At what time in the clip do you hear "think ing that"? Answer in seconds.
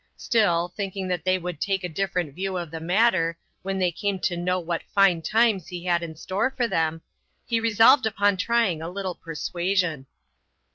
0.75-1.25